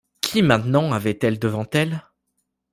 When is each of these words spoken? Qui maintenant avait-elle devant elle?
Qui 0.19 0.41
maintenant 0.41 0.93
avait-elle 0.93 1.37
devant 1.37 1.67
elle? 1.73 2.03